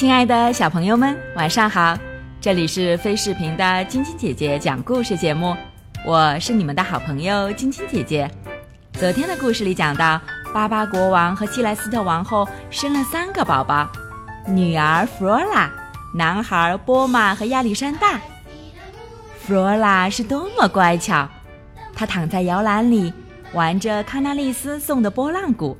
[0.00, 1.94] 亲爱的小朋友们，晚上好！
[2.40, 5.54] 这里是飞视频的晶晶姐姐讲故事节目，
[6.06, 8.26] 我是你们的好朋友晶晶姐姐。
[8.94, 10.18] 昨天的故事里讲到，
[10.54, 13.86] 巴巴国王和希莱斯特王后生了三个宝宝，
[14.48, 15.70] 女儿弗罗拉，
[16.14, 18.18] 男孩波马和亚历山大。
[19.38, 21.28] 弗罗拉是多么乖巧，
[21.94, 23.12] 她躺在摇篮里
[23.52, 25.76] 玩着康纳利斯送的拨浪鼓。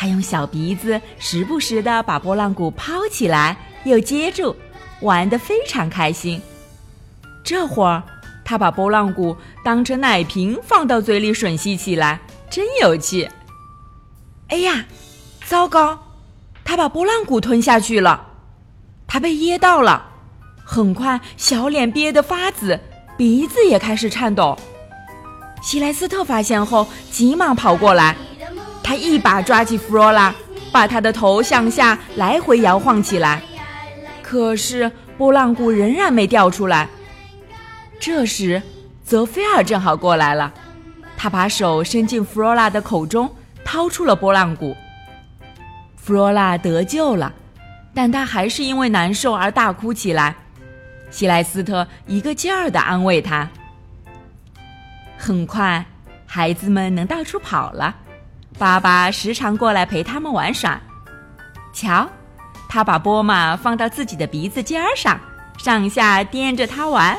[0.00, 3.54] 他用小鼻子时不时地把拨浪鼓抛起来，
[3.84, 4.56] 又接住，
[5.02, 6.40] 玩得非常开心。
[7.44, 8.02] 这会儿，
[8.42, 13.28] 他把拨浪鼓当成奶瓶放到嘴里吮吸起来，真有趣。
[14.48, 14.86] 哎呀，
[15.44, 15.98] 糟糕！
[16.64, 18.28] 他把拨浪鼓吞下去了，
[19.06, 20.06] 他被噎到了。
[20.64, 22.80] 很快，小脸憋得发紫，
[23.18, 24.56] 鼻子也开始颤抖。
[25.60, 28.16] 希莱斯特发现后，急忙跑过来。
[28.90, 30.34] 他一把抓起弗罗拉，
[30.72, 33.40] 把她的头向下来回摇晃起来，
[34.20, 36.88] 可是拨浪鼓仍然没掉出来。
[38.00, 38.60] 这时，
[39.04, 40.52] 泽菲尔正好过来了，
[41.16, 43.32] 他把手伸进弗罗拉的口中，
[43.64, 44.76] 掏出了拨浪鼓。
[45.94, 47.32] 弗罗拉得救了，
[47.94, 50.34] 但她还是因为难受而大哭起来。
[51.12, 53.48] 希莱斯特一个劲儿地安慰她。
[55.16, 55.86] 很快，
[56.26, 57.94] 孩子们能到处跑了。
[58.58, 60.80] 爸爸时常过来陪他们玩耍。
[61.72, 62.08] 瞧，
[62.68, 65.18] 他把波马放到自己的鼻子尖上，
[65.58, 67.16] 上下颠着它玩。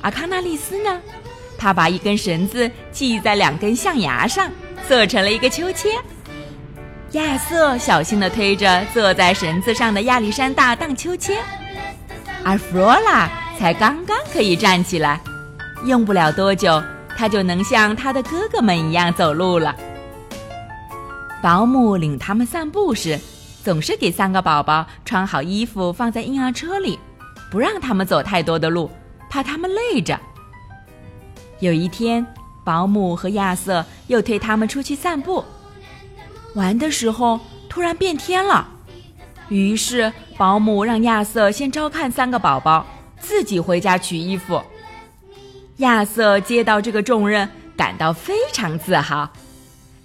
[0.00, 1.00] 而康纳利斯呢，
[1.58, 4.50] 他把一根绳子系在两根象牙上，
[4.88, 5.92] 做成了一个秋千。
[7.12, 11.36] 亚瑟小心地推着坐在绳子上的亚历山大荡秋千，
[12.42, 13.28] 而弗罗拉
[13.58, 15.20] 才刚刚可以站起来，
[15.84, 16.82] 用不了多久，
[17.16, 19.76] 他就能像他的哥哥们一样走路了。
[21.42, 23.18] 保姆领他们散步时，
[23.64, 26.96] 总是给三个宝宝穿好衣服放在婴儿车里，
[27.50, 28.88] 不让他们走太多的路，
[29.28, 30.18] 怕他们累着。
[31.58, 32.24] 有一天，
[32.64, 35.44] 保姆和亚瑟又推他们出去散步，
[36.54, 38.68] 玩的时候突然变天了，
[39.48, 42.86] 于是保姆让亚瑟先照看三个宝宝，
[43.18, 44.62] 自己回家取衣服。
[45.78, 49.28] 亚瑟接到这个重任，感到非常自豪。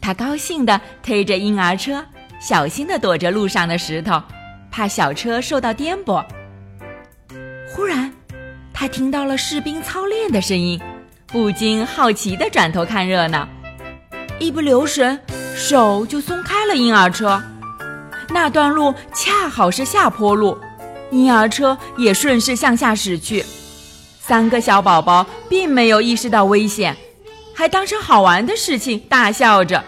[0.07, 2.01] 他高兴地推着婴儿车，
[2.39, 4.23] 小心地躲着路上的石头，
[4.71, 6.23] 怕小车受到颠簸。
[7.69, 8.13] 忽然，
[8.73, 10.81] 他听到了士兵操练的声音，
[11.27, 13.45] 不禁好奇地转头看热闹。
[14.39, 15.19] 一不留神，
[15.57, 17.43] 手就松开了婴儿车。
[18.29, 20.57] 那段路恰好是下坡路，
[21.11, 23.43] 婴儿车也顺势向下驶去。
[24.21, 26.95] 三个小宝宝并没有意识到危险，
[27.53, 29.83] 还当成好玩的事情大笑着。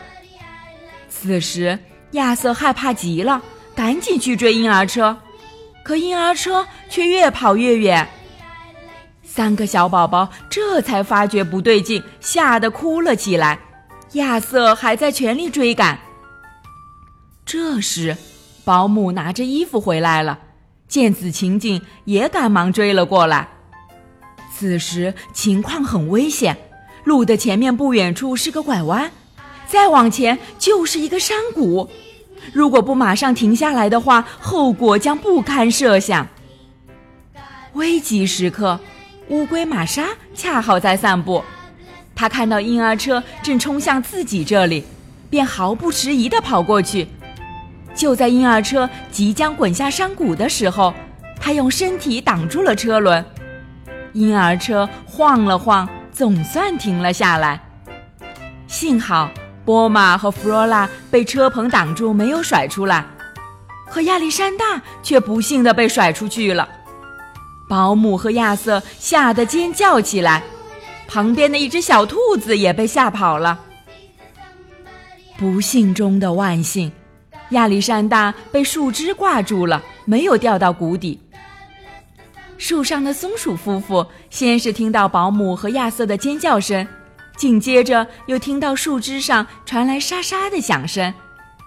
[1.10, 1.78] 此时，
[2.12, 3.42] 亚瑟害怕极了，
[3.76, 5.18] 赶紧去追婴儿车，
[5.84, 8.08] 可婴儿车却越跑越远。
[9.24, 13.60] 三个小宝宝这才发觉不对劲，吓得哭了起来。
[14.14, 16.00] 亚瑟还在全力追赶。
[17.46, 18.16] 这时，
[18.64, 20.40] 保姆拿着衣服回来了，
[20.88, 23.48] 见此情景，也赶忙追了过来。
[24.52, 26.58] 此时情况很危险，
[27.04, 29.12] 路的前面不远处是个拐弯。
[29.70, 31.88] 再往前就是一个山谷，
[32.52, 36.28] 如果不马上停下来的话，后果将不堪设想。
[37.74, 38.80] 危急时刻，
[39.28, 41.44] 乌龟玛莎恰好在散步，
[42.16, 44.84] 他看到婴儿车正冲向自己这里，
[45.30, 47.08] 便毫不迟疑地跑过去。
[47.94, 50.92] 就在婴儿车即将滚下山谷的时候，
[51.40, 53.24] 他用身体挡住了车轮，
[54.14, 57.62] 婴儿车晃了晃，总算停了下来。
[58.66, 59.30] 幸好。
[59.66, 63.06] 波马和弗罗拉被车棚挡住，没有甩出来，
[63.90, 66.68] 可亚历山大却不幸地被甩出去了。
[67.68, 70.44] 保姆和亚瑟吓得尖叫起来，
[71.08, 73.60] 旁边的一只小兔子也被吓跑了。
[75.38, 76.92] 不幸中的万幸，
[77.52, 81.20] 亚历山大被树枝挂住了，没有掉到谷底。
[82.58, 86.86] 树上的松鼠夫妇先是听到保姆和亚瑟的尖叫声。
[87.40, 91.14] 紧接着又听到树枝上传来沙沙的响声，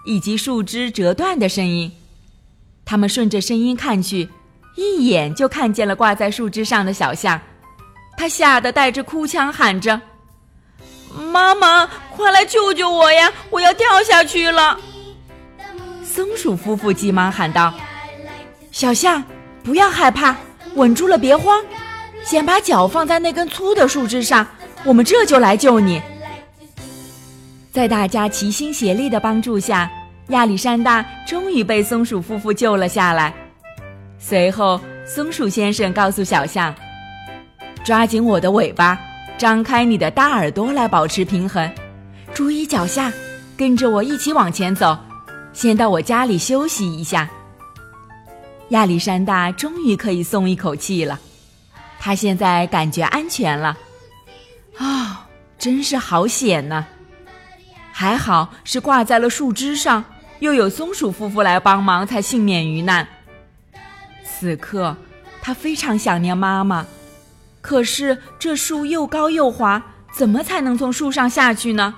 [0.05, 1.91] 以及树枝折断的声音。
[2.85, 4.29] 他们顺着声音看去，
[4.75, 7.41] 一眼就看见了挂在树枝上的小象。
[8.15, 9.99] 他吓得带着哭腔喊着
[11.31, 13.33] ：“妈妈，快来救救我呀！
[13.49, 14.79] 我要掉下去了！”
[16.05, 17.73] 松鼠夫妇急忙喊道
[18.71, 19.23] ：“小象，
[19.63, 20.35] 不要害怕，
[20.75, 21.65] 稳住了，别慌，
[22.23, 24.45] 先把脚放在那根粗的树枝上。”
[24.85, 26.01] 我们这就来救你。
[27.71, 29.89] 在大家齐心协力的帮助下，
[30.27, 33.33] 亚历山大终于被松鼠夫妇救了下来。
[34.19, 36.73] 随后，松鼠先生告诉小象
[37.83, 38.99] ：“抓紧我的尾巴，
[39.37, 41.69] 张开你的大耳朵来保持平衡，
[42.33, 43.11] 注意脚下，
[43.57, 44.97] 跟着我一起往前走。
[45.51, 47.29] 先到我家里休息一下。”
[48.69, 51.19] 亚历山大终于可以松一口气了，
[51.99, 53.77] 他现在感觉安全了。
[55.63, 56.83] 真是好险呐！
[57.93, 60.03] 还好是挂在了树枝上，
[60.39, 63.07] 又有松鼠夫妇来帮忙，才幸免于难。
[64.25, 64.97] 此刻，
[65.41, 66.85] 他非常想念妈妈，
[67.61, 69.81] 可是这树又高又滑，
[70.13, 71.95] 怎么才能从树上下去呢？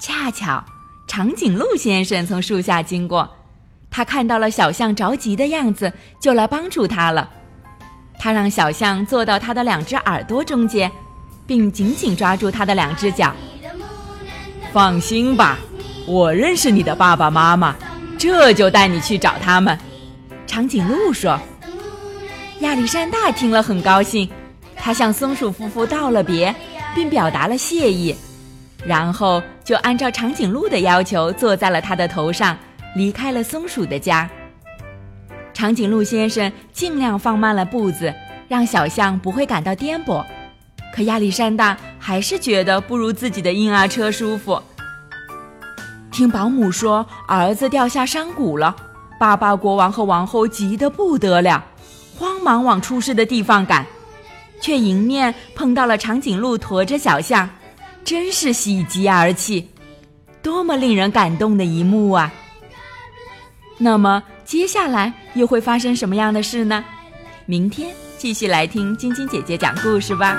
[0.00, 0.64] 恰巧，
[1.08, 3.28] 长颈鹿先生从树下经过。
[3.90, 7.28] 他看到了小象着急的样子，就来帮助他了。
[8.20, 10.92] 他让小象坐到他的两只耳朵中间，
[11.46, 13.32] 并紧紧抓住他的两只脚。
[14.72, 15.58] 放心吧，
[16.06, 17.74] 我认识你的爸爸妈妈，
[18.18, 19.78] 这就带你去找他们。
[20.46, 21.38] 长颈鹿说。
[22.60, 24.28] 亚历山大听了很高兴，
[24.76, 26.54] 他向松鼠夫妇道了别，
[26.94, 28.14] 并表达了谢意，
[28.84, 32.56] 然后就按照长颈鹿的要求坐在了他的头上。
[32.96, 34.28] 离开了松鼠的家，
[35.54, 38.12] 长颈鹿先生尽量放慢了步子，
[38.48, 40.24] 让小象不会感到颠簸。
[40.94, 44.60] 可亚历山大还是觉得不如自己的婴儿车舒服。
[46.10, 48.74] 听保姆说儿子掉下山谷了，
[49.18, 51.64] 巴巴国王和王后急得不得了，
[52.18, 53.86] 慌忙往出事的地方赶，
[54.60, 57.48] 却迎面碰到了长颈鹿驮着小象，
[58.04, 59.70] 真是喜极而泣，
[60.42, 62.32] 多么令人感动的一幕啊！
[63.78, 66.84] 那么接下来又会发生什么样的事呢？
[67.46, 70.36] 明天继续来听晶晶姐姐讲故事吧。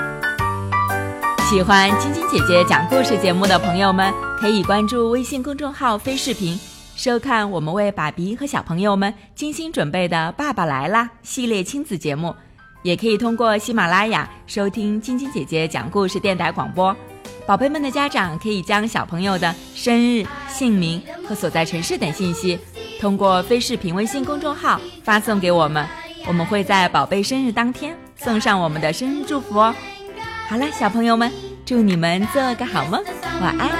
[1.52, 4.10] 喜欢晶晶姐姐讲故事节目的朋友们，
[4.40, 6.58] 可以关注微信公众号“飞视频”，
[6.96, 12.34] 收看我们为爸比和小朋友们精心准备的《爸爸来啦》系列亲子节目。
[12.82, 16.96] 也可以通过喜马拉雅收听晶晶姐姐讲故事电台广播。
[17.44, 22.58] 宝贝们的家长可以将小朋友的生日、姓名和所在城市等信息。
[22.98, 25.86] 通过非视频微信公众号发送给我们，
[26.26, 29.74] 我们会在宝贝生日当天送上我们的生日祝福哦。
[30.48, 31.32] 好了，小朋友们，
[31.64, 33.02] 祝你们做个好梦，
[33.40, 33.70] 晚安。